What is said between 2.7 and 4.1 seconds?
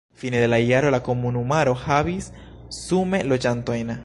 sume loĝantojn.